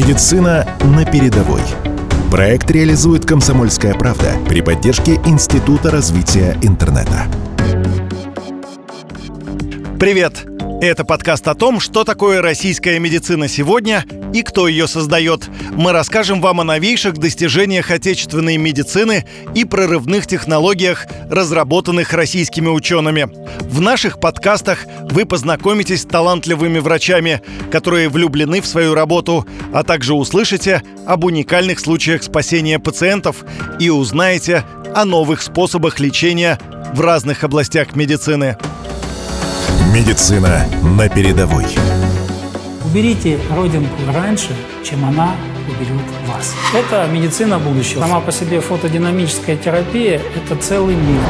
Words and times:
Медицина 0.00 0.66
на 0.96 1.04
передовой. 1.04 1.60
Проект 2.30 2.70
реализует 2.70 3.26
«Комсомольская 3.26 3.92
правда» 3.92 4.32
при 4.48 4.62
поддержке 4.62 5.16
Института 5.26 5.90
развития 5.90 6.56
интернета. 6.62 7.26
Привет! 9.98 10.49
Это 10.82 11.04
подкаст 11.04 11.46
о 11.46 11.54
том, 11.54 11.78
что 11.78 12.04
такое 12.04 12.40
российская 12.40 12.98
медицина 12.98 13.48
сегодня 13.48 14.06
и 14.32 14.40
кто 14.42 14.66
ее 14.66 14.88
создает. 14.88 15.46
Мы 15.72 15.92
расскажем 15.92 16.40
вам 16.40 16.62
о 16.62 16.64
новейших 16.64 17.18
достижениях 17.18 17.90
отечественной 17.90 18.56
медицины 18.56 19.26
и 19.54 19.66
прорывных 19.66 20.26
технологиях, 20.26 21.06
разработанных 21.28 22.14
российскими 22.14 22.68
учеными. 22.68 23.28
В 23.60 23.82
наших 23.82 24.20
подкастах 24.20 24.86
вы 25.10 25.26
познакомитесь 25.26 26.00
с 26.00 26.06
талантливыми 26.06 26.78
врачами, 26.78 27.42
которые 27.70 28.08
влюблены 28.08 28.62
в 28.62 28.66
свою 28.66 28.94
работу, 28.94 29.46
а 29.74 29.82
также 29.82 30.14
услышите 30.14 30.82
об 31.06 31.24
уникальных 31.24 31.78
случаях 31.78 32.22
спасения 32.22 32.78
пациентов 32.78 33.44
и 33.78 33.90
узнаете 33.90 34.64
о 34.94 35.04
новых 35.04 35.42
способах 35.42 36.00
лечения 36.00 36.58
в 36.94 37.02
разных 37.02 37.44
областях 37.44 37.94
медицины. 37.94 38.56
Медицина 39.92 40.66
на 40.84 41.08
передовой. 41.08 41.64
Уберите 42.84 43.40
родинку 43.50 43.96
раньше, 44.14 44.54
чем 44.84 45.04
она 45.04 45.34
уберет 45.66 46.06
вас. 46.28 46.54
Это 46.72 47.08
медицина 47.10 47.58
будущего. 47.58 47.98
Сама 48.00 48.20
по 48.20 48.30
себе 48.30 48.60
фотодинамическая 48.60 49.56
терапия– 49.56 50.22
это 50.36 50.54
целый 50.62 50.94
мир. 50.94 51.20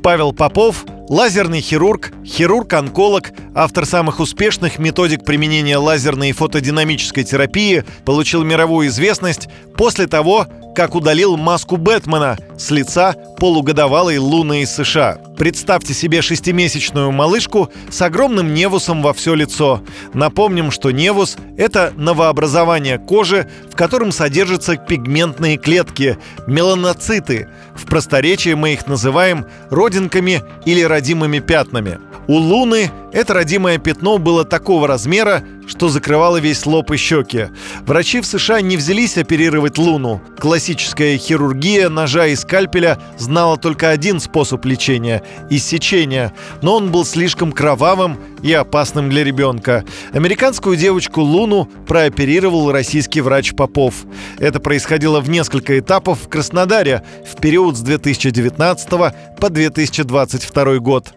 Павел 0.00 0.32
Попов 0.32 0.84
Лазерный 1.12 1.60
хирург, 1.60 2.10
хирург-онколог, 2.24 3.32
автор 3.54 3.84
самых 3.84 4.18
успешных 4.18 4.78
методик 4.78 5.26
применения 5.26 5.76
лазерной 5.76 6.30
и 6.30 6.32
фотодинамической 6.32 7.24
терапии, 7.24 7.84
получил 8.06 8.44
мировую 8.44 8.88
известность 8.88 9.48
после 9.76 10.06
того, 10.06 10.46
как 10.74 10.94
удалил 10.94 11.36
маску 11.36 11.76
Бэтмена 11.76 12.36
с 12.56 12.70
лица 12.70 13.14
полугодовалой 13.38 14.18
Луны 14.18 14.62
из 14.62 14.70
США. 14.70 15.18
Представьте 15.36 15.94
себе 15.94 16.22
шестимесячную 16.22 17.10
малышку 17.10 17.70
с 17.90 18.00
огромным 18.02 18.54
невусом 18.54 19.02
во 19.02 19.12
все 19.12 19.34
лицо. 19.34 19.82
Напомним, 20.14 20.70
что 20.70 20.90
невус– 20.90 21.36
это 21.56 21.92
новообразование 21.96 22.98
кожи, 22.98 23.48
в 23.70 23.76
котором 23.76 24.12
содержатся 24.12 24.76
пигментные 24.76 25.56
клетки– 25.56 26.18
меланоциты. 26.46 27.48
В 27.74 27.86
просторечии 27.86 28.54
мы 28.54 28.74
их 28.74 28.86
называем 28.86 29.46
родинками 29.70 30.42
или 30.64 30.82
родимыми 30.82 31.40
пятнами. 31.40 31.98
У 32.28 32.34
Луны 32.34 32.90
это 33.12 33.34
родимое 33.34 33.78
пятно 33.78 34.18
было 34.18 34.44
такого 34.44 34.88
размера, 34.88 35.44
что 35.66 35.88
закрывало 35.88 36.38
весь 36.38 36.66
лоб 36.66 36.90
и 36.92 36.96
щеки. 36.96 37.48
Врачи 37.86 38.20
в 38.20 38.26
США 38.26 38.60
не 38.60 38.76
взялись 38.76 39.18
оперировать 39.18 39.78
Луну. 39.78 40.20
Классическая 40.38 41.16
хирургия 41.18 41.88
ножа 41.88 42.26
и 42.26 42.36
скальпеля 42.36 42.98
знала 43.18 43.56
только 43.56 43.90
один 43.90 44.18
способ 44.20 44.64
лечения– 44.64 45.22
иссечение, 45.50 46.32
но 46.62 46.76
он 46.76 46.90
был 46.90 47.04
слишком 47.04 47.52
кровавым 47.52 48.18
и 48.42 48.52
опасным 48.52 49.10
для 49.10 49.24
ребенка. 49.24 49.84
Американскую 50.12 50.76
девочку 50.76 51.20
Луну 51.20 51.68
прооперировал 51.86 52.72
российский 52.72 53.20
врач 53.20 53.54
Попов. 53.54 54.04
Это 54.38 54.58
происходило 54.58 55.20
в 55.20 55.28
несколько 55.28 55.78
этапов 55.78 56.20
в 56.22 56.28
Краснодаре 56.28 57.02
в 57.30 57.40
период 57.40 57.76
с 57.76 57.80
2019 57.80 58.88
по 58.90 59.50
2022 59.50 60.78
год. 60.78 61.12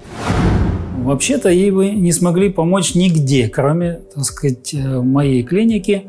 Вообще-то 1.05 1.49
ей 1.49 1.69
бы 1.69 1.91
не 1.91 2.11
смогли 2.11 2.49
помочь 2.49 2.95
нигде, 2.95 3.47
кроме, 3.47 4.01
так 4.13 4.23
сказать, 4.23 4.73
э, 4.73 5.01
моей 5.01 5.43
клиники, 5.43 6.05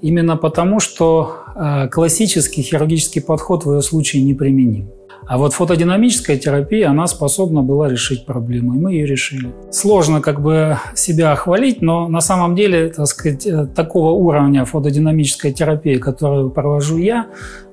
именно 0.00 0.38
потому, 0.38 0.80
что 0.80 1.40
э, 1.54 1.88
классический 1.88 2.62
хирургический 2.62 3.20
подход 3.20 3.66
в 3.66 3.74
ее 3.74 3.82
случае 3.82 4.22
не 4.22 4.32
применим. 4.32 4.88
А 5.26 5.36
вот 5.36 5.52
фотодинамическая 5.52 6.38
терапия, 6.38 6.88
она 6.88 7.06
способна 7.06 7.62
была 7.62 7.88
решить 7.88 8.24
проблему, 8.24 8.74
и 8.74 8.78
мы 8.78 8.92
ее 8.92 9.06
решили. 9.06 9.52
Сложно 9.70 10.22
как 10.22 10.40
бы 10.40 10.78
себя 10.94 11.34
хвалить, 11.36 11.82
но 11.82 12.08
на 12.08 12.20
самом 12.20 12.56
деле, 12.56 12.88
так 12.88 13.06
сказать, 13.06 13.46
э, 13.46 13.66
такого 13.66 14.12
уровня 14.12 14.64
фотодинамической 14.64 15.52
терапии, 15.52 15.96
которую 15.96 16.50
провожу 16.50 16.96
я, 16.96 17.26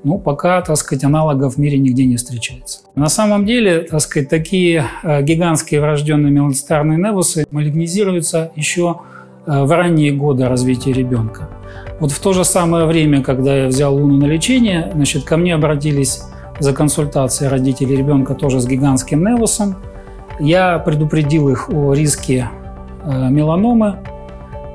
ну, 0.03 0.19
пока, 0.19 0.61
так 0.61 0.75
сказать, 0.75 1.05
аналогов 1.05 1.55
в 1.55 1.57
мире 1.57 1.77
нигде 1.79 2.05
не 2.05 2.17
встречается. 2.17 2.79
На 2.93 3.07
самом 3.07 3.45
деле, 3.45 3.81
так 3.81 4.01
сказать, 4.01 4.27
такие 4.27 4.85
э, 5.03 5.23
гигантские 5.23 5.79
врожденные 5.79 6.31
меланоцитарные 6.31 6.97
невусы 6.97 7.45
малигнизируются 7.51 8.51
еще 8.57 8.99
э, 9.45 9.63
в 9.63 9.71
ранние 9.71 10.11
годы 10.11 10.47
развития 10.49 10.91
ребенка. 10.91 11.49
Вот 12.01 12.11
в 12.11 12.19
то 12.19 12.33
же 12.33 12.43
самое 12.43 12.85
время, 12.85 13.23
когда 13.23 13.55
я 13.55 13.67
взял 13.67 13.95
Луну 13.95 14.17
на 14.17 14.25
лечение, 14.25 14.91
значит, 14.93 15.23
ко 15.23 15.37
мне 15.37 15.55
обратились 15.55 16.21
за 16.59 16.73
консультацией 16.73 17.49
родителей 17.49 17.97
ребенка 17.97 18.33
тоже 18.33 18.59
с 18.59 18.67
гигантским 18.67 19.23
невусом. 19.23 19.75
Я 20.39 20.79
предупредил 20.79 21.49
их 21.49 21.69
о 21.69 21.93
риске 21.93 22.49
э, 23.03 23.29
меланомы. 23.29 23.99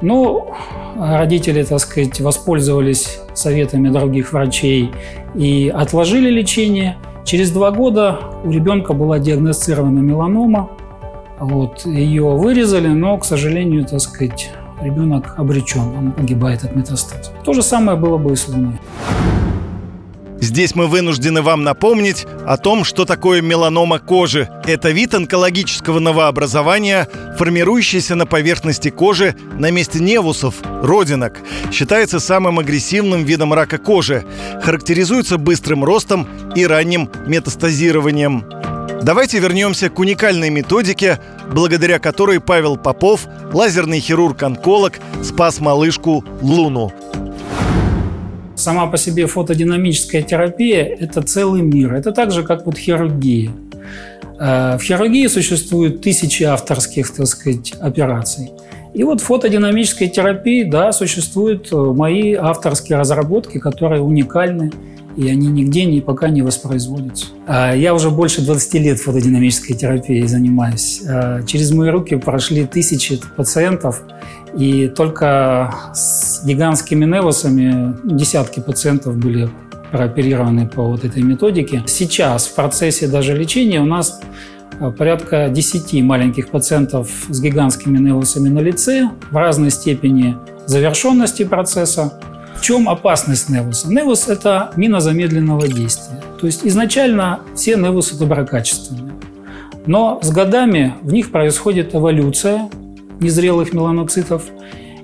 Но 0.02 0.56
родители, 0.96 1.62
так 1.62 1.80
сказать, 1.80 2.20
воспользовались 2.20 3.20
советами 3.34 3.88
других 3.88 4.32
врачей 4.32 4.90
и 5.34 5.72
отложили 5.74 6.30
лечение. 6.30 6.96
Через 7.24 7.50
два 7.50 7.70
года 7.70 8.18
у 8.44 8.50
ребенка 8.50 8.94
была 8.94 9.18
диагностирована 9.18 10.00
меланома. 10.00 10.70
Вот, 11.38 11.86
ее 11.86 12.36
вырезали, 12.36 12.88
но, 12.88 13.16
к 13.18 13.24
сожалению, 13.24 13.86
так 13.86 14.00
сказать, 14.00 14.50
ребенок 14.80 15.34
обречен, 15.38 15.96
он 15.96 16.12
погибает 16.12 16.64
от 16.64 16.74
метастаза. 16.76 17.30
То 17.44 17.52
же 17.52 17.62
самое 17.62 17.96
было 17.96 18.18
бы 18.18 18.32
и 18.32 18.36
с 18.36 18.48
Луной. 18.48 18.79
Здесь 20.50 20.74
мы 20.74 20.88
вынуждены 20.88 21.42
вам 21.42 21.62
напомнить 21.62 22.26
о 22.44 22.56
том, 22.56 22.82
что 22.82 23.04
такое 23.04 23.40
меланома 23.40 24.00
кожи. 24.00 24.50
Это 24.66 24.90
вид 24.90 25.14
онкологического 25.14 26.00
новообразования, 26.00 27.06
формирующийся 27.38 28.16
на 28.16 28.26
поверхности 28.26 28.90
кожи 28.90 29.36
на 29.56 29.70
месте 29.70 30.00
невусов, 30.00 30.56
родинок. 30.82 31.38
Считается 31.70 32.18
самым 32.18 32.58
агрессивным 32.58 33.22
видом 33.22 33.54
рака 33.54 33.78
кожи. 33.78 34.24
Характеризуется 34.60 35.38
быстрым 35.38 35.84
ростом 35.84 36.26
и 36.56 36.66
ранним 36.66 37.08
метастазированием. 37.28 38.44
Давайте 39.02 39.38
вернемся 39.38 39.88
к 39.88 40.00
уникальной 40.00 40.50
методике, 40.50 41.20
благодаря 41.52 42.00
которой 42.00 42.40
Павел 42.40 42.76
Попов, 42.76 43.28
лазерный 43.52 44.00
хирург-онколог, 44.00 44.94
спас 45.22 45.60
малышку 45.60 46.24
Луну. 46.42 46.92
Сама 48.60 48.86
по 48.88 48.98
себе 48.98 49.26
фотодинамическая 49.26 50.20
терапия– 50.20 50.84
это 51.00 51.22
целый 51.22 51.62
мир. 51.62 51.94
Это 51.94 52.12
так 52.12 52.30
же, 52.30 52.42
как 52.42 52.66
вот 52.66 52.76
хирургия. 52.76 53.50
Э, 54.38 54.76
в 54.76 54.82
хирургии 54.82 55.28
существуют 55.28 56.02
тысячи 56.02 56.42
авторских, 56.42 57.10
так 57.10 57.26
сказать, 57.26 57.72
операций. 57.80 58.50
И 58.92 59.02
вот 59.02 59.22
в 59.22 59.24
фотодинамической 59.24 60.08
терапии, 60.08 60.64
да, 60.64 60.92
существуют 60.92 61.72
э, 61.72 61.74
мои 61.74 62.34
авторские 62.34 62.98
разработки, 62.98 63.56
которые 63.56 64.02
уникальны, 64.02 64.70
и 65.16 65.26
они 65.26 65.46
нигде 65.46 65.86
не, 65.86 66.02
пока 66.02 66.28
не 66.28 66.42
воспроизводятся. 66.42 67.28
А 67.46 67.74
я 67.74 67.94
уже 67.94 68.10
больше 68.10 68.42
20 68.42 68.74
лет 68.74 69.00
фотодинамической 69.00 69.74
терапией 69.74 70.26
занимаюсь. 70.26 71.00
Э, 71.08 71.40
через 71.46 71.70
мои 71.72 71.88
руки 71.88 72.16
прошли 72.16 72.66
тысячи 72.66 73.18
пациентов– 73.38 74.02
и 74.56 74.88
только 74.88 75.74
с 75.94 76.44
гигантскими 76.44 77.04
невосами 77.04 77.96
десятки 78.04 78.60
пациентов 78.60 79.16
были 79.16 79.50
прооперированы 79.90 80.68
по 80.68 80.82
вот 80.82 81.04
этой 81.04 81.22
методике. 81.22 81.82
Сейчас 81.86 82.46
в 82.46 82.54
процессе 82.54 83.08
даже 83.08 83.36
лечения 83.36 83.80
у 83.80 83.86
нас 83.86 84.20
э, 84.78 84.90
порядка 84.96 85.48
10 85.48 86.02
маленьких 86.02 86.48
пациентов 86.48 87.10
с 87.28 87.40
гигантскими 87.40 87.98
невусами 87.98 88.48
на 88.48 88.60
лице 88.60 89.10
в 89.30 89.36
разной 89.36 89.70
степени 89.70 90.36
завершенности 90.66 91.44
процесса. 91.44 92.20
В 92.54 92.62
чем 92.62 92.88
опасность 92.88 93.48
невуса? 93.48 93.88
Невус– 93.88 94.28
это 94.28 94.72
мина 94.76 95.00
замедленного 95.00 95.66
действия. 95.66 96.22
То 96.40 96.46
есть 96.46 96.60
изначально 96.64 97.40
все 97.54 97.76
невусы 97.76 98.18
доброкачественные. 98.18 99.14
Но 99.86 100.20
с 100.22 100.30
годами 100.30 100.94
в 101.00 101.12
них 101.12 101.30
происходит 101.30 101.94
эволюция, 101.94 102.68
незрелых 103.20 103.72
меланоцитов, 103.72 104.44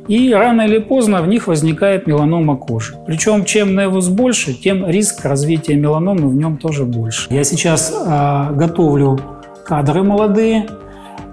и 0.09 0.33
рано 0.33 0.63
или 0.63 0.79
поздно 0.79 1.23
в 1.23 1.29
них 1.29 1.49
возникает 1.49 2.07
меланома 2.07 2.57
кожи. 2.57 2.95
Причем 3.07 3.45
чем 3.45 3.77
невус 3.77 4.09
больше, 4.09 4.55
тем 4.55 4.89
риск 4.89 5.25
развития 5.25 5.75
меланомы 5.75 6.29
в 6.29 6.35
нем 6.35 6.59
тоже 6.59 6.85
больше. 6.85 7.27
Я 7.31 7.45
сейчас 7.45 7.93
э, 7.93 8.55
готовлю 8.55 9.19
кадры 9.65 10.03
молодые, 10.03 10.67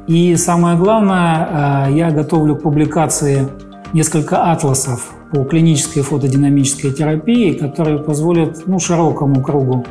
и 0.07 0.35
самое 0.35 0.77
главное, 0.77 1.87
э, 1.89 1.93
я 1.93 2.11
готовлю 2.11 2.55
к 2.55 2.63
публикации 2.63 3.47
несколько 3.93 4.51
атласов 4.51 5.13
по 5.31 5.43
клинической 5.45 6.01
фотодинамической 6.01 6.91
терапии, 6.91 7.53
которые 7.53 7.99
позволят 7.99 8.63
ну, 8.65 8.79
широкому 8.79 9.41
кругу 9.41 9.85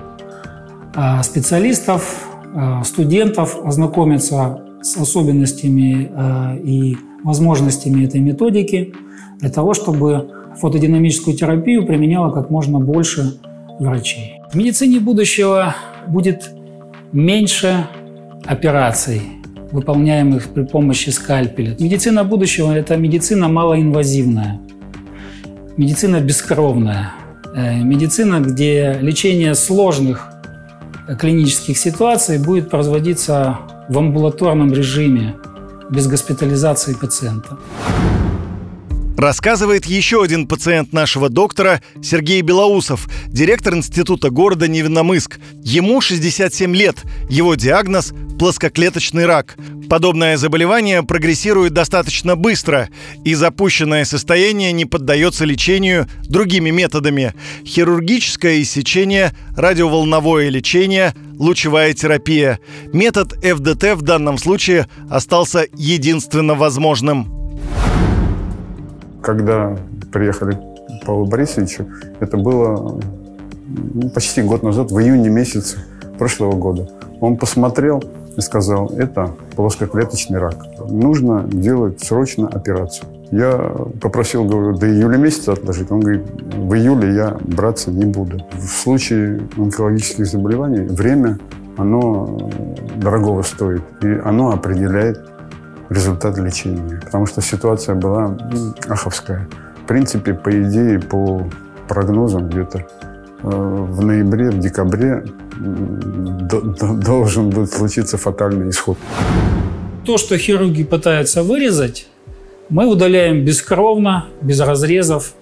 э, 0.94 1.22
специалистов, 1.22 2.26
э, 2.54 2.82
студентов 2.84 3.56
ознакомиться 3.64 4.60
с 4.82 4.96
особенностями 4.96 6.10
э, 6.10 6.58
и 6.64 6.96
возможностями 7.24 8.04
этой 8.04 8.20
методики 8.20 8.94
для 9.38 9.50
того, 9.50 9.74
чтобы 9.74 10.30
фотодинамическую 10.60 11.36
терапию 11.36 11.86
применяло 11.86 12.30
как 12.30 12.50
можно 12.50 12.78
больше 12.78 13.38
врачей. 13.78 14.40
В 14.52 14.56
медицине 14.56 15.00
будущего 15.00 15.74
будет 16.08 16.50
меньше 17.12 17.86
операций, 18.44 19.22
выполняемых 19.70 20.48
при 20.48 20.64
помощи 20.64 21.10
скальпеля. 21.10 21.76
Медицина 21.78 22.24
будущего– 22.24 22.72
это 22.76 22.96
медицина 22.96 23.48
малоинвазивная, 23.48 24.60
медицина 25.76 26.20
бескровная, 26.20 27.12
э, 27.54 27.82
медицина, 27.82 28.40
где 28.40 28.98
лечение 29.00 29.54
сложных 29.54 30.28
клинических 31.18 31.78
ситуаций 31.78 32.38
будет 32.38 32.70
производиться 32.70 33.58
в 33.92 33.98
амбулаторном 33.98 34.72
режиме, 34.72 35.36
без 35.90 36.06
госпитализации 36.06 36.94
пациента. 36.94 37.58
Рассказывает 39.16 39.86
еще 39.86 40.22
один 40.22 40.46
пациент 40.46 40.92
нашего 40.92 41.28
доктора 41.28 41.82
Сергей 42.02 42.40
Белоусов, 42.40 43.08
директор 43.28 43.74
Института 43.74 44.30
города 44.30 44.66
Невинномыск. 44.68 45.38
Ему 45.62 46.00
67 46.00 46.74
лет. 46.74 47.02
Его 47.28 47.54
диагноз– 47.54 48.14
плоскоклеточный 48.38 49.26
рак. 49.26 49.56
Подобное 49.88 50.36
заболевание 50.36 51.02
прогрессирует 51.02 51.74
достаточно 51.74 52.34
быстро, 52.34 52.88
и 53.24 53.34
запущенное 53.34 54.04
состояние 54.04 54.72
не 54.72 54.86
поддается 54.86 55.44
лечению 55.44 56.08
другими 56.24 56.70
методами. 56.70 57.34
Хирургическое 57.64 58.62
иссечение, 58.62 59.32
радиоволновое 59.56 60.48
лечение, 60.48 61.14
лучевая 61.38 61.92
терапия. 61.92 62.58
Метод 62.92 63.34
ФДТ 63.34 63.94
в 63.94 64.02
данном 64.02 64.38
случае 64.38 64.88
остался 65.10 65.66
единственно 65.74 66.54
возможным. 66.54 67.41
Когда 69.22 69.76
приехали 70.12 70.58
Павлу 71.06 71.26
Борисовичу, 71.26 71.86
это 72.20 72.36
было 72.36 73.00
ну, 73.94 74.10
почти 74.10 74.42
год 74.42 74.62
назад, 74.62 74.90
в 74.90 74.98
июне 74.98 75.30
месяце 75.30 75.78
прошлого 76.18 76.52
года. 76.52 76.88
Он 77.20 77.36
посмотрел 77.36 78.02
и 78.36 78.40
сказал, 78.40 78.88
это 78.96 79.30
плоскоклеточный 79.56 80.38
рак. 80.38 80.56
Нужно 80.88 81.44
делать 81.44 82.00
срочно 82.00 82.48
операцию. 82.48 83.08
Я 83.30 83.72
попросил, 84.00 84.44
говорю, 84.44 84.76
до 84.76 84.86
июля 84.86 85.16
месяца 85.16 85.52
отложить. 85.52 85.90
Он 85.90 86.00
говорит, 86.00 86.22
в 86.54 86.74
июле 86.74 87.14
я 87.14 87.36
браться 87.40 87.90
не 87.90 88.04
буду. 88.04 88.44
В 88.52 88.68
случае 88.68 89.48
онкологических 89.56 90.26
заболеваний 90.26 90.80
время, 90.80 91.38
оно 91.78 92.50
дорогого 92.96 93.42
стоит. 93.42 93.82
И 94.02 94.20
оно 94.24 94.50
определяет 94.50 95.31
результат 95.92 96.38
лечения. 96.38 97.00
Потому 97.04 97.26
что 97.26 97.40
ситуация 97.40 97.94
была 97.94 98.36
аховская. 98.88 99.48
В 99.82 99.86
принципе, 99.86 100.34
по 100.34 100.50
идее, 100.50 100.98
по 100.98 101.48
прогнозам, 101.88 102.48
где-то 102.48 102.78
э, 102.78 102.84
в 103.42 104.04
ноябре, 104.04 104.50
в 104.50 104.58
декабре 104.58 105.24
должен 107.04 107.50
будет 107.50 107.72
случиться 107.72 108.16
фатальный 108.16 108.70
исход. 108.70 108.96
То, 110.04 110.18
что 110.18 110.38
хирурги 110.38 110.84
пытаются 110.84 111.42
вырезать, 111.42 112.08
мы 112.68 112.86
удаляем 112.86 113.44
бескровно, 113.44 114.26
без 114.40 114.60
разрезов, 114.60 115.34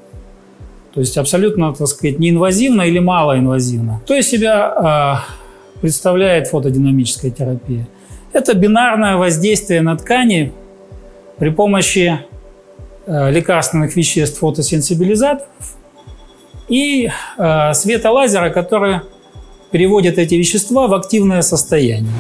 то 0.95 1.01
есть 1.01 1.17
абсолютно, 1.17 1.73
так 1.73 1.87
сказать, 1.87 2.19
неинвазивно 2.19 2.83
или 2.83 2.99
малоинвазивно. 2.99 4.01
Что 4.05 4.15
из 4.17 4.29
себя 4.29 5.23
э, 5.77 5.81
представляет 5.81 6.49
фотодинамическая 6.49 7.31
терапия? 7.31 7.87
Это 8.33 8.55
бинарное 8.55 9.17
воздействие 9.17 9.83
на 9.83 9.97
ткани 9.97 10.53
при 11.39 11.51
помощи 11.51 12.21
э, 13.07 13.31
лекарственных 13.31 13.97
веществ 13.97 14.39
фотосенсибилизаторов 14.39 15.49
и 16.69 17.11
э, 17.39 17.75
света 17.75 18.11
лазера, 18.13 18.51
который 18.51 19.01
переводит 19.73 20.19
эти 20.19 20.35
вещества 20.35 20.87
в 20.87 20.95
активное 20.95 21.43
состояние. 21.43 22.13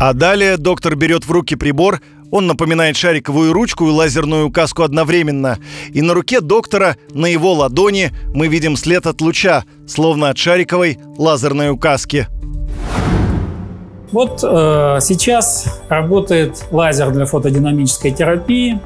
А 0.00 0.12
далее 0.12 0.56
доктор 0.56 0.96
берет 0.96 1.24
в 1.24 1.30
руки 1.30 1.54
прибор, 1.54 2.00
он 2.32 2.48
напоминает 2.48 2.96
шариковую 2.96 3.52
ручку 3.52 3.86
и 3.86 3.90
лазерную 3.90 4.48
указку 4.48 4.82
одновременно. 4.82 5.58
И 5.92 6.02
на 6.02 6.14
руке 6.14 6.40
доктора, 6.40 6.96
на 7.12 7.26
его 7.26 7.52
ладони, 7.52 8.10
мы 8.34 8.48
видим 8.48 8.76
след 8.76 9.06
от 9.06 9.20
луча, 9.20 9.64
словно 9.86 10.30
от 10.30 10.38
шариковой 10.38 10.98
лазерной 11.16 11.70
указки. 11.70 12.26
Вот 14.14 14.44
э, 14.44 14.98
сейчас 15.00 15.80
работает 15.88 16.66
лазер 16.70 17.10
для 17.10 17.24
фотодинамической 17.24 18.12
терапии. 18.12 18.78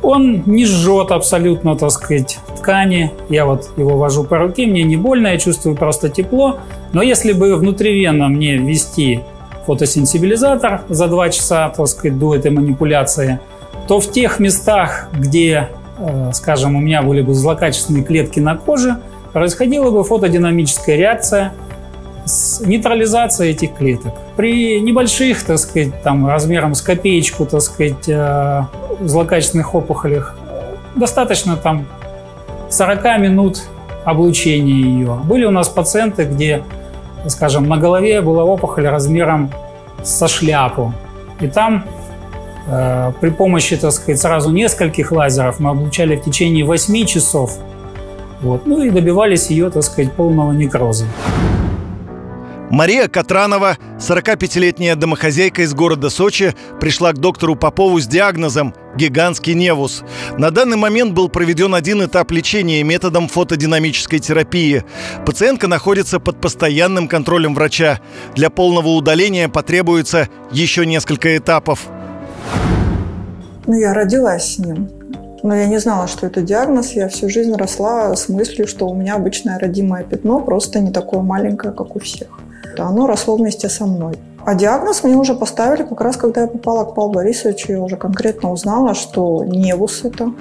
Он 0.00 0.44
не 0.46 0.64
жжет 0.64 1.10
абсолютно, 1.10 1.76
так 1.76 1.90
сказать, 1.90 2.38
ткани. 2.56 3.10
Я 3.28 3.46
вот 3.46 3.68
его 3.76 3.96
вожу 3.96 4.22
по 4.22 4.38
руке, 4.38 4.64
мне 4.68 4.84
не 4.84 4.96
больно, 4.96 5.26
я 5.26 5.38
чувствую 5.38 5.74
просто 5.74 6.08
тепло. 6.08 6.60
Но 6.92 7.02
если 7.02 7.32
бы 7.32 7.56
внутривенно 7.56 8.28
мне 8.28 8.58
ввести 8.58 9.22
фотосенсибилизатор 9.66 10.82
за 10.88 11.08
2 11.08 11.30
часа, 11.30 11.68
так 11.70 11.88
сказать, 11.88 12.16
до 12.16 12.36
этой 12.36 12.52
манипуляции, 12.52 13.40
то 13.88 13.98
в 13.98 14.12
тех 14.12 14.38
местах, 14.38 15.08
где, 15.12 15.68
э, 15.98 16.30
скажем, 16.32 16.76
у 16.76 16.80
меня 16.80 17.02
были 17.02 17.22
бы 17.22 17.34
злокачественные 17.34 18.04
клетки 18.04 18.38
на 18.38 18.56
коже, 18.56 18.98
происходила 19.32 19.90
бы 19.90 20.04
фотодинамическая 20.04 20.94
реакция– 20.94 21.54
с 22.26 22.60
нейтрализацией 22.60 23.52
этих 23.52 23.74
клеток. 23.74 24.12
При 24.36 24.80
небольших, 24.80 25.42
так 25.44 25.58
сказать, 25.58 26.02
там, 26.02 26.26
размером 26.26 26.74
с 26.74 26.82
копеечку, 26.82 27.46
так 27.46 27.62
сказать, 27.62 28.08
э, 28.08 28.64
злокачественных 29.00 29.74
опухолях 29.74 30.36
достаточно 30.96 31.56
там 31.56 31.86
40 32.68 33.18
минут 33.18 33.62
облучения 34.04 34.74
ее. 34.74 35.20
Были 35.24 35.44
у 35.44 35.50
нас 35.50 35.68
пациенты, 35.68 36.24
где, 36.24 36.64
скажем, 37.28 37.68
на 37.68 37.76
голове 37.76 38.20
была 38.20 38.44
опухоль 38.44 38.88
размером 38.88 39.50
со 40.02 40.26
шляпу. 40.26 40.92
И 41.40 41.46
там 41.46 41.84
э, 42.66 43.12
при 43.20 43.30
помощи, 43.30 43.76
так 43.76 43.92
сказать, 43.92 44.20
сразу 44.20 44.50
нескольких 44.50 45.12
лазеров 45.12 45.60
мы 45.60 45.70
облучали 45.70 46.16
в 46.16 46.24
течение 46.24 46.64
8 46.64 47.06
часов. 47.06 47.58
Вот. 48.40 48.66
Ну 48.66 48.82
и 48.82 48.90
добивались 48.90 49.48
ее, 49.50 49.70
так 49.70 49.84
сказать, 49.84 50.12
полного 50.12 50.52
некроза. 50.52 51.06
Мария 52.70 53.06
Катранова, 53.06 53.78
45-летняя 53.98 54.96
домохозяйка 54.96 55.62
из 55.62 55.72
города 55.72 56.10
Сочи, 56.10 56.54
пришла 56.80 57.12
к 57.12 57.18
доктору 57.18 57.54
Попову 57.54 58.00
с 58.00 58.06
диагнозом 58.08 58.74
гигантский 58.96 59.54
невус. 59.54 60.02
На 60.36 60.50
данный 60.50 60.76
момент 60.76 61.12
был 61.12 61.28
проведен 61.28 61.76
один 61.76 62.04
этап 62.04 62.32
лечения 62.32 62.82
методом 62.82 63.28
фотодинамической 63.28 64.18
терапии. 64.18 64.84
Пациентка 65.24 65.68
находится 65.68 66.18
под 66.18 66.40
постоянным 66.40 67.06
контролем 67.06 67.54
врача. 67.54 68.00
Для 68.34 68.50
полного 68.50 68.88
удаления 68.88 69.48
потребуется 69.48 70.28
еще 70.50 70.84
несколько 70.86 71.36
этапов. 71.36 71.86
Ну, 73.66 73.78
я 73.78 73.94
родилась 73.94 74.54
с 74.54 74.58
ним. 74.58 74.88
Но 75.44 75.54
я 75.54 75.66
не 75.66 75.78
знала, 75.78 76.08
что 76.08 76.26
это 76.26 76.40
диагноз. 76.40 76.92
Я 76.92 77.08
всю 77.08 77.28
жизнь 77.28 77.54
росла 77.54 78.16
с 78.16 78.28
мыслью, 78.28 78.66
что 78.66 78.88
у 78.88 78.94
меня 78.94 79.14
обычное 79.14 79.58
родимое 79.60 80.02
пятно, 80.02 80.40
просто 80.40 80.80
не 80.80 80.90
такое 80.90 81.20
маленькое, 81.20 81.72
как 81.72 81.94
у 81.94 82.00
всех. 82.00 82.28
Оно 82.84 83.06
росло 83.06 83.36
вместе 83.36 83.68
со 83.68 83.86
мной. 83.86 84.18
А 84.44 84.54
диагноз 84.54 85.02
мне 85.02 85.16
уже 85.16 85.34
поставили 85.34 85.82
как 85.82 86.00
раз, 86.00 86.16
когда 86.16 86.42
я 86.42 86.46
попала 86.46 86.84
к 86.84 86.94
Павлу 86.94 87.12
Борисовичу. 87.12 87.72
Я 87.72 87.80
уже 87.80 87.96
конкретно 87.96 88.52
узнала, 88.52 88.94
что 88.94 89.44
невус 89.44 90.04
это. 90.04 90.32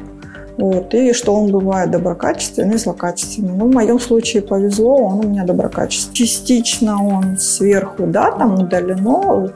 Вот, 0.58 0.94
и 0.94 1.12
что 1.12 1.36
он 1.36 1.51
бывает 1.51 1.92
доброкачественный 1.92 2.75
и 2.75 2.77
злокачественный. 2.77 3.54
Ну, 3.54 3.68
в 3.68 3.74
моем 3.74 4.00
случае 4.00 4.42
повезло, 4.42 4.96
он 4.96 5.25
у 5.25 5.27
меня 5.27 5.44
доброкачественный. 5.44 6.15
Частично 6.15 7.06
он 7.06 7.38
сверху, 7.38 8.06
да, 8.06 8.32
там 8.32 8.60
удалено, 8.60 9.51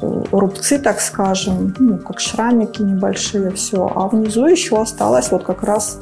рубцы, 0.00 0.78
так 0.78 1.00
скажем, 1.00 1.74
ну, 1.78 1.98
как 1.98 2.20
шрамики 2.20 2.80
небольшие, 2.80 3.50
все. 3.50 3.90
А 3.94 4.08
внизу 4.08 4.46
еще 4.46 4.80
осталось 4.80 5.30
вот 5.30 5.42
как 5.42 5.62
раз 5.62 5.98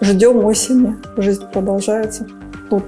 ждем 0.00 0.44
осени, 0.44 0.96
жизнь 1.16 1.44
продолжается. 1.52 2.26
Тут 2.70 2.84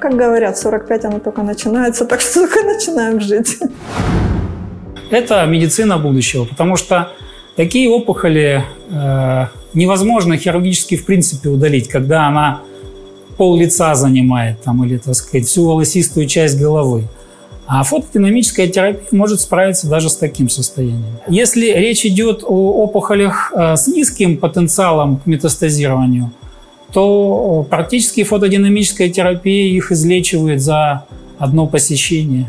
как 0.00 0.16
говорят, 0.16 0.58
45 0.58 1.04
оно 1.04 1.18
только 1.18 1.42
начинается, 1.42 2.04
так 2.04 2.20
что 2.20 2.40
только 2.40 2.62
начинаем 2.62 3.20
жить. 3.20 3.58
Это 5.10 5.44
медицина 5.46 5.98
будущего, 5.98 6.44
потому 6.44 6.76
что 6.76 7.12
такие 7.56 7.88
опухоли 7.88 8.64
э, 8.90 9.46
невозможно 9.74 10.36
хирургически 10.36 10.96
в 10.96 11.04
принципе 11.04 11.48
удалить, 11.48 11.88
когда 11.88 12.26
она 12.26 12.62
пол 13.36 13.56
лица 13.56 13.94
занимает 13.94 14.62
там, 14.62 14.84
или, 14.84 14.98
так 14.98 15.14
сказать, 15.14 15.46
всю 15.46 15.66
волосистую 15.66 16.26
часть 16.26 16.58
головы. 16.58 17.04
А 17.66 17.82
фотодинамическая 17.82 18.68
терапия 18.68 19.08
может 19.12 19.40
справиться 19.40 19.88
даже 19.88 20.10
с 20.10 20.16
таким 20.16 20.50
состоянием. 20.50 21.18
Если 21.28 21.66
речь 21.72 22.04
идет 22.04 22.42
о 22.44 22.84
опухолях 22.84 23.52
э, 23.56 23.76
с 23.76 23.86
низким 23.86 24.36
потенциалом 24.36 25.18
к 25.18 25.26
метастазированию– 25.26 26.30
то 26.94 27.66
практически 27.68 28.22
фотодинамическая 28.22 29.08
терапия 29.08 29.66
их 29.66 29.90
излечивает 29.90 30.62
за 30.62 31.04
одно 31.38 31.66
посещение. 31.66 32.48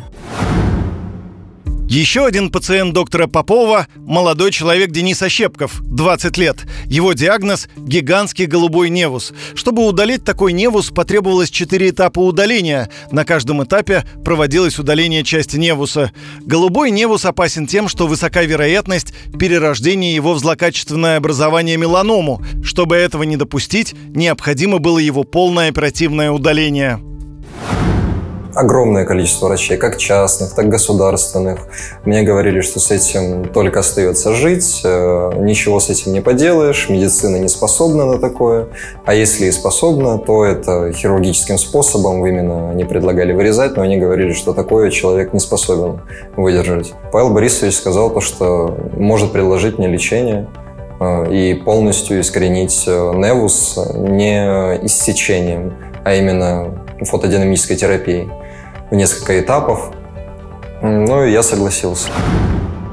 Еще 1.87 2.25
один 2.25 2.49
пациент 2.49 2.93
доктора 2.93 3.27
Попова– 3.27 3.87
молодой 3.95 4.51
человек 4.51 4.89
Денис 4.89 5.21
Ощепков, 5.21 5.83
20 5.83 6.35
лет. 6.37 6.57
Его 6.85 7.13
диагноз– 7.13 7.67
гигантский 7.77 8.47
голубой 8.47 8.89
невус. 8.89 9.33
Чтобы 9.53 9.85
удалить 9.85 10.23
такой 10.23 10.53
невус, 10.53 10.89
потребовалось 10.89 11.51
4 11.51 11.89
этапа 11.89 12.19
удаления. 12.21 12.89
На 13.11 13.23
каждом 13.23 13.63
этапе 13.63 14.03
проводилось 14.25 14.79
удаление 14.79 15.23
части 15.23 15.57
невуса. 15.57 16.11
Голубой 16.41 16.89
невус 16.89 17.23
опасен 17.23 17.67
тем, 17.67 17.87
что 17.87 18.07
высока 18.07 18.41
вероятность 18.41 19.13
перерождения 19.37 20.15
его 20.15 20.33
в 20.33 20.39
злокачественное 20.39 21.17
образование 21.17 21.77
меланому. 21.77 22.41
Чтобы 22.63 22.95
этого 22.95 23.21
не 23.23 23.37
допустить, 23.37 23.93
необходимо 24.09 24.79
было 24.79 24.97
его 24.97 25.23
полное 25.23 25.69
оперативное 25.69 26.31
удаление 26.31 26.99
огромное 28.55 29.05
количество 29.05 29.47
врачей, 29.47 29.77
как 29.77 29.97
частных, 29.97 30.53
так 30.53 30.69
государственных. 30.69 31.59
Мне 32.05 32.23
говорили, 32.23 32.61
что 32.61 32.79
с 32.79 32.89
этим 32.89 33.49
только 33.49 33.81
остается 33.81 34.33
жить, 34.33 34.81
э, 34.83 35.31
ничего 35.37 35.79
с 35.79 35.89
этим 35.89 36.13
не 36.13 36.21
поделаешь, 36.21 36.87
медицина 36.89 37.35
не 37.35 37.49
способна 37.49 38.05
на 38.05 38.17
такое. 38.17 38.67
А 39.05 39.13
если 39.13 39.45
и 39.45 39.51
способна, 39.51 40.17
то 40.17 40.45
это 40.45 40.91
хирургическим 40.93 41.57
способом. 41.57 42.25
Именно 42.25 42.71
они 42.71 42.85
предлагали 42.85 43.33
вырезать, 43.33 43.75
но 43.75 43.83
они 43.83 43.97
говорили, 43.97 44.31
что 44.31 44.53
такое 44.53 44.89
человек 44.89 45.33
не 45.33 45.39
способен 45.39 46.01
выдержать. 46.37 46.93
Павел 47.11 47.31
Борисович 47.31 47.75
сказал 47.75 48.09
то, 48.09 48.21
что 48.21 48.77
может 48.93 49.33
предложить 49.33 49.77
мне 49.77 49.87
лечение 49.87 50.47
э, 51.01 51.31
и 51.31 51.53
полностью 51.55 52.21
искоренить 52.21 52.85
э, 52.87 52.91
невус 53.15 53.77
не 53.95 54.45
иссечением, 54.85 55.73
а 56.05 56.15
именно 56.15 56.84
фотодинамической 57.01 57.75
терапией 57.75 58.29
в 58.89 58.95
несколько 58.95 59.39
этапов. 59.39 59.91
Ну 60.81 61.23
и 61.25 61.31
я 61.31 61.43
согласился. 61.43 62.09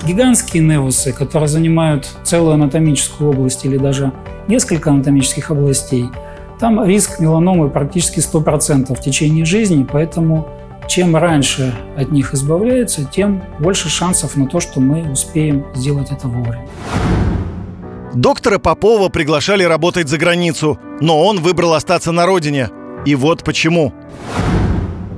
Гигантские 0.04 0.62
невусы, 0.62 1.12
которые 1.12 1.48
занимают 1.48 2.08
целую 2.24 2.54
анатомическую 2.54 3.30
область 3.30 3.64
или 3.64 3.76
даже 3.76 4.12
несколько 4.48 4.90
анатомических 4.90 5.50
областей, 5.50 6.06
там 6.58 6.84
риск 6.84 7.20
меланомы 7.20 7.70
практически 7.70 8.18
100% 8.18 8.94
в 8.94 9.00
течение 9.00 9.44
жизни, 9.44 9.86
поэтому 9.90 10.48
чем 10.88 11.16
раньше 11.16 11.74
от 11.96 12.10
них 12.10 12.34
избавляются, 12.34 13.04
тем 13.04 13.42
больше 13.58 13.88
шансов 13.88 14.36
на 14.36 14.46
то, 14.46 14.60
что 14.60 14.80
мы 14.80 15.10
успеем 15.10 15.66
сделать 15.74 16.10
это 16.10 16.28
вовремя. 16.28 16.66
Доктора 18.14 18.58
Попова 18.58 19.08
приглашали 19.08 19.64
работать 19.64 20.08
за 20.08 20.18
границу, 20.18 20.78
но 21.00 21.24
он 21.24 21.40
выбрал 21.40 21.74
остаться 21.74 22.12
на 22.12 22.26
родине. 22.26 22.68
И 23.04 23.14
вот 23.14 23.42
почему. 23.42 23.92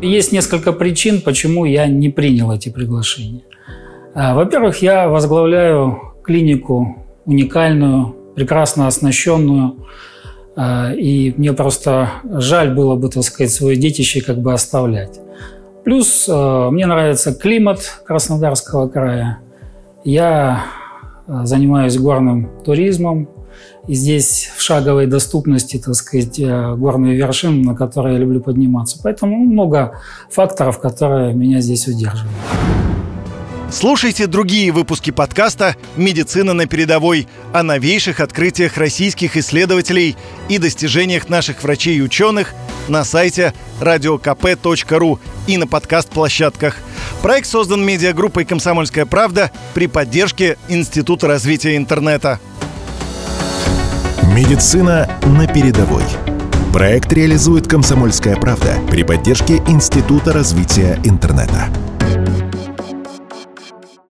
Есть 0.01 0.33
несколько 0.33 0.73
причин, 0.73 1.21
почему 1.21 1.65
я 1.65 1.87
не 1.87 2.09
принял 2.09 2.51
эти 2.53 2.69
приглашения. 2.69 3.43
А, 4.15 4.35
во-первых, 4.35 4.83
я 4.83 5.09
возглавляю 5.09 6.15
клинику 6.23 6.97
уникальную, 7.25 8.15
прекрасно 8.35 8.87
оснащенную, 8.87 9.87
а, 10.57 10.93
и 10.93 11.35
мне 11.37 11.53
просто 11.53 12.11
жаль 12.25 12.75
было 12.75 12.97
бы, 12.97 13.09
так 13.09 13.23
сказать, 13.23 13.53
свое 13.53 13.77
детище 13.77 14.23
как 14.23 14.39
бы 14.39 14.53
оставлять. 14.53 15.21
Плюс 15.85 16.27
а, 16.29 16.71
мне 16.71 16.87
нравится 16.87 17.35
климат 17.35 18.01
Краснодарского 18.07 18.89
края. 18.89 19.41
Я 20.05 20.65
занимаюсь 21.27 21.97
горным 21.97 22.51
туризмом, 22.65 23.31
и 23.87 23.95
здесь 23.95 24.51
в 24.57 24.63
шаговой 24.63 25.07
доступности, 25.07 25.79
так 25.79 25.95
сказать, 25.95 26.39
э, 26.39 26.75
горные 26.77 27.17
вершины, 27.17 27.65
на 27.65 27.75
которые 27.75 28.15
я 28.15 28.21
люблю 28.21 28.41
подниматься. 28.41 28.99
Поэтому 29.03 29.37
много 29.37 30.01
факторов, 30.31 30.81
которые 30.81 31.35
меня 31.35 31.61
здесь 31.61 31.87
удерживают. 31.87 32.31
Слушайте 33.75 34.29
другие 34.29 34.71
выпуски 34.71 35.11
подкаста 35.11 35.75
«Медицина 35.97 36.53
на 36.53 36.67
передовой» 36.67 37.27
о 37.53 37.65
новейших 37.65 38.21
открытиях 38.21 38.77
российских 38.77 39.37
исследователей 39.37 40.17
и 40.49 40.59
достижениях 40.59 41.29
наших 41.29 41.65
врачей 41.65 41.97
и 41.97 42.01
ученых 42.01 42.55
на 42.87 43.03
сайте 43.03 43.53
radiokp.ru 43.81 45.19
и 45.49 45.57
на 45.57 45.67
подкаст-площадках. 45.67 46.77
Проект 47.21 47.49
создан 47.49 47.85
медиагруппой 47.85 48.45
«Комсомольская 48.45 49.07
правда» 49.07 49.51
при 49.75 49.89
поддержке 49.89 50.57
Института 50.69 51.27
развития 51.27 51.77
интернета. 51.77 52.39
Медицина 54.33 55.09
на 55.27 55.47
передовой. 55.47 56.03
Проект 56.73 57.13
реализует 57.13 57.69
«Комсомольская 57.69 58.37
правда» 58.37 58.75
при 58.91 59.03
поддержке 59.03 59.59
Института 59.69 60.33
развития 60.33 60.99
интернета. 61.05 61.69